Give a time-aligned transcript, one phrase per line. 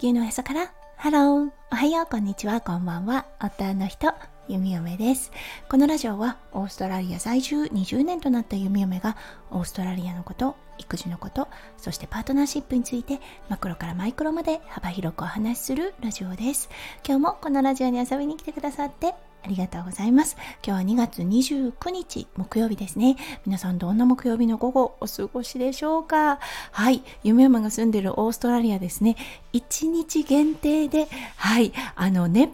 [0.00, 0.72] 地球のおへそから。
[0.96, 1.50] ハロー。
[1.70, 2.06] おはよう。
[2.06, 2.62] こんにちは。
[2.62, 3.26] こんばんは。
[3.38, 4.14] 夫の人。
[4.50, 5.30] 弓嫁です
[5.68, 9.16] このラジオはオーストラリア在住20年となった弓嫁が
[9.50, 11.46] オーストラリアのこと育児のこと
[11.76, 16.68] そしてパートナーシップについてマクロからマイクロまで幅広くお話しするラジオです
[17.06, 20.36] 今日もこのラジオに遊びに来てくださってありがとうございます。
[20.62, 23.16] 今日は2月29日木曜日ですね。
[23.46, 26.40] 皆さんどんな木曜日の午後お過ごしでしょうか？
[26.72, 27.02] はい。
[27.22, 29.16] 夢山が住んでるオーストラリアですね。
[29.54, 31.72] 1日限定で、はい。
[31.96, 32.50] あの、熱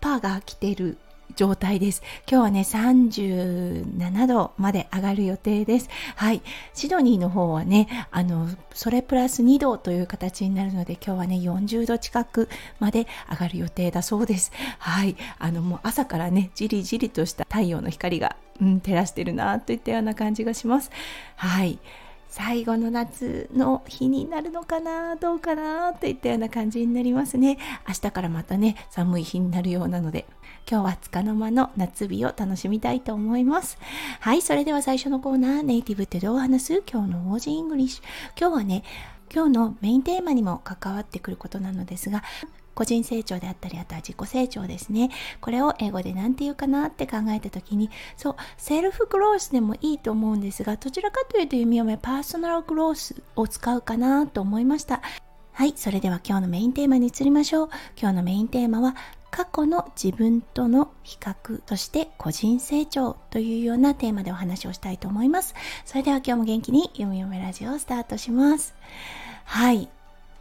[0.00, 0.98] 波が来てる
[1.36, 2.02] 状態です。
[2.30, 5.88] 今日はね、37度まで上がる予定です。
[6.16, 6.42] はい。
[6.74, 14.52] シドニーの方はね、あの、それプラス2度という形になるので、今日はね、40度近くまで上がる予定だそうです。
[14.78, 15.16] はい。
[15.38, 20.90] あの、もう朝からね、じりじりとした太陽の光が、うん、照らしてるなといったような感じがします。
[21.36, 21.78] はい。
[22.36, 27.58] 最後の夏の日になるのかなどうかなといったような感じになりますね。
[27.86, 30.26] 明日からまたね寒い日になるようなので
[30.68, 33.78] 今日はつかの間の夏日を楽しみたいと思います。
[34.18, 36.82] はいそれでは最初のコーナーネイティブってどう話す？
[36.92, 38.04] 今日の Aussie English。
[38.36, 38.82] 今日はね
[39.32, 42.24] 今日のメインテーマにも関わってくることなのですが
[42.74, 45.10] 個人成長であったりあとは自己成長ですね。
[45.40, 55.02] これを英語で何て言うかなって考えた時にそうセルフグロースでもいいと思うんですがどちらかというと弓嫁パーソナルグロースを使うかなと思いました。
[55.52, 57.68] はいそれでは今日のメインテーマに移りましょう。
[57.96, 58.96] 今日のメインテーマは
[59.30, 65.54] 過去の自分との比較として個人成長というようなテーマでお話をしたいと思います。
[65.84, 68.74] それでは今日も元気に読み読めラジオをスタートします。
[69.44, 69.88] はい。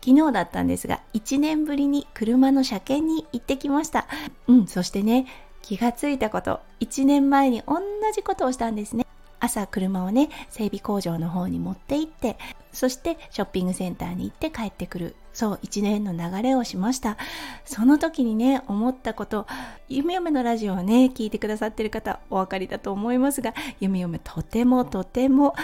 [0.03, 4.05] 昨日だったんですが1年ぶりに車の車検に行ってきました。
[4.47, 5.27] うんそしてね
[5.61, 6.59] 気がついたこと。
[6.81, 7.79] 1年前に同
[8.13, 9.05] じことをしたんですね。
[9.39, 12.37] 朝車をね整備工場の方に持って行って
[12.73, 15.15] そしてショッピングセンターに行って帰ってくる。
[15.31, 17.17] そう1年の流れをしました。
[17.63, 19.47] その時にね思ったこと。
[19.87, 25.55] 夢嫁のラジオをね聞いてくださってる方お分かりだと思いますが夢嫁とてもとても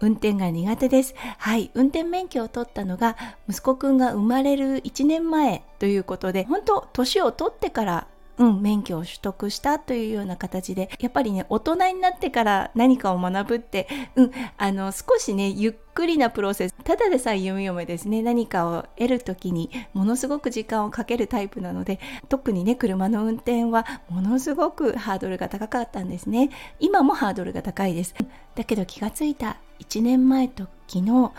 [0.00, 1.14] 運転が苦手です。
[1.38, 3.16] はい、運転免許を取ったのが
[3.48, 8.06] 息子くんが生まれる1年前ということで、本当年を取ってから
[8.38, 16.74] うん、免許を取得したというような形で、やっぱりね、大人になってから何かを学ぶって、うん、あの、少しね、ゆっくりなプロセス。
[16.84, 21.98] ただでさえ読み読めですね、何かを得る時にものすごく時間をかけるタイプなので、
[22.28, 26.50] 特にね、車の運転はものすごくハードルが高かったんですね。
[26.78, 28.14] 今もハードルが高いです。
[28.54, 31.32] だけど気がついた1年前と昨日、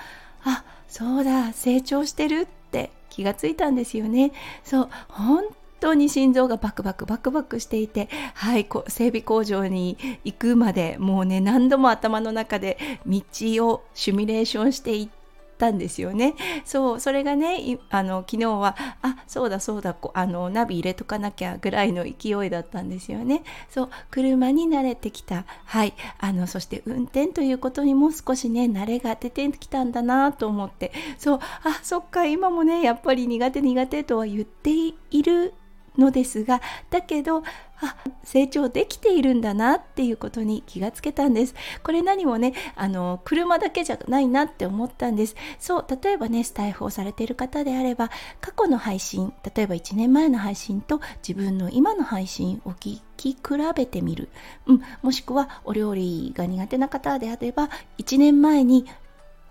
[0.44, 4.32] あ、そうだ、成長してるって気がついたんですよね。
[4.64, 5.44] そう、本
[5.80, 13.22] 当に心臓がバクバクバクバクしていて、はい、整備工場に行くまでもうね何度も頭の中で道
[13.68, 15.10] をシミュレーションしていっ
[15.58, 16.36] たんですよね。
[16.64, 23.44] そうそれがねあの昨日はあそうだそうだあのナビ入れとかなきゃぐらいの勢いだったんですよね。
[23.70, 34.72] そう車に慣れてきたはいあのそして運転ということにも少しね慣れが出てきたんだなと思ってそうあそっか今もねやっぱり苦手苦手とは言って
[35.12, 35.54] いる
[35.98, 37.44] のですがだけど
[37.80, 41.54] あ成長できているんだなっていうことに気がつけたんです。
[41.84, 45.36] これ何もねあの車だけじゃないなって思ったんです。
[45.60, 48.10] そう例えばねスタイフをされている方であれば
[48.42, 53.38] 過去の配信例えば1年前の配信と自分の今の配信を聞き比
[53.76, 54.30] べてみる、
[54.66, 57.70] うん、もしくはお料理が苦手な方であれば
[58.00, 58.86] 1年前に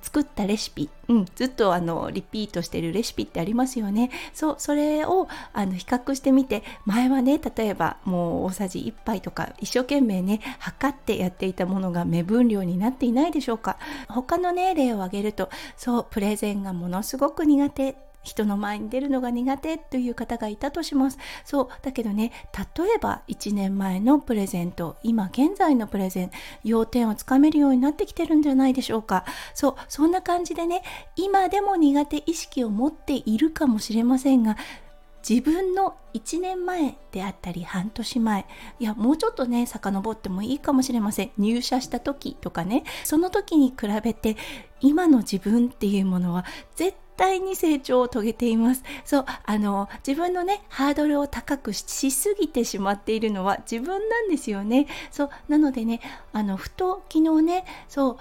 [0.07, 4.13] 作ったレシピ、うん、ずっとあのリピートしてるレシピってありますよね。
[4.33, 13.79] そうそれをあの比較してみて前はね例えばもう大さじ1杯とか一生懸命ね測ってやっていたものが目分量になっていないでしょうか。
[14.09, 21.19] 他のね例を挙げるとそうプレゼンがものすごく苦手人の前に出るのが苦手という方がいたとします。
[21.45, 22.33] そうだけどね
[22.77, 26.31] 例えば1年前のプレゼント今現在のプレゼン
[26.65, 29.25] 要点をつかめるようになってきてるんじゃないでしょうか。
[29.55, 30.83] そうそんな感じでね
[31.15, 34.57] 今でも苦手意識を持っているかもしれませんが
[35.29, 38.47] 自分の1年前であったり半年前
[38.79, 41.31] いやもうちょっとね遡ってもいいかもしれません。
[41.39, 44.37] 入社した時とかねその時に比べて
[44.81, 46.45] 今の自分っていうものは
[46.77, 48.83] 絶対に成長を遂げています。
[49.05, 54.87] そうあの自分のねハードルを高くしすぎてしまっているのは自分なんですよね。
[55.11, 56.01] そうなのでね
[56.33, 58.17] あのふと昨日ねそう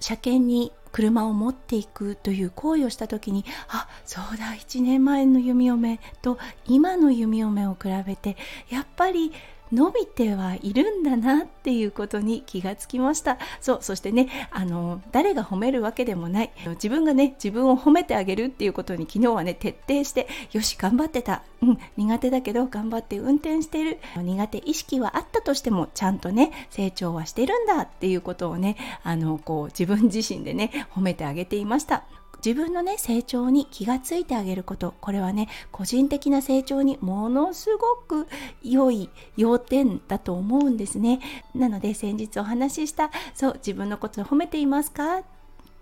[0.00, 8.36] 車検に車を持っていくという行為をした時にあそうだ1年前の弓嫁と今の弓嫁を比べて
[8.68, 9.32] やっぱり
[9.72, 13.38] 伸びてはいるんだなっていうことに気がつきました。
[13.60, 16.50] そうそしてねあの誰が褒めるわけでもない。
[16.74, 21.42] 自分がね自分を褒めてあげるっていうことに昨日はね徹底してよし頑張ってた。
[21.62, 23.98] うん苦手だけど頑張って運転してる。
[24.16, 32.04] 苦手意識はあったとしてもちゃんとね成長はしてるんだっていうことをねあのこう自分自身でね褒めてあげていました。
[32.44, 34.94] 自分のね成長に気がついてあげること。
[35.00, 38.26] これはね個人的な成長にものすごく
[38.62, 41.20] 良い要点だと思うんですね。
[41.54, 45.22] なので先日お話ししたそう自分のこと褒めていますか？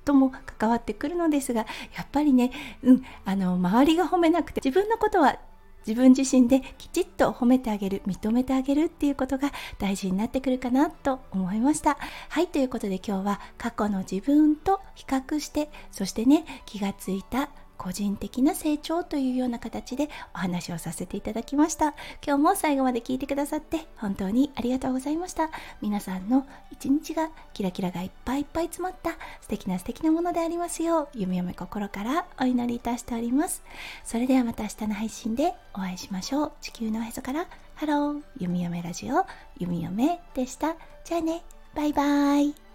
[0.02, 2.50] とも関わってくるのですがやっぱりね、
[2.82, 5.38] うん、あの周りが褒めなくて自分のことは
[5.86, 11.96] 自分自身できちっと褒めてあげる認めてあげるっていうことが大事になってくるかなと思いました。
[12.28, 17.50] はいということで今日は過去の自分と比較してそしてね気がついた
[17.80, 21.94] 個人的な成長というような形でお話をさせていただきました。
[22.22, 25.48] 今日も最後まで聞いてくださって本当にありがとうございました。
[25.80, 33.62] 皆さんの一日がキラキラがいっぱいいっぱい詰まった素敵な素敵なものでありますよう弓嫁心からお祈りいたしております。
[34.04, 36.52] それではまた明日の配信でお会いしましょう。
[36.60, 37.46] 地球のおへそから。
[37.76, 38.22] ハロー。
[38.38, 39.24] 弓嫁ラジオ。
[39.58, 40.76] 弓嫁でした。
[41.04, 41.42] じゃあね。
[41.74, 42.69] バイバイ。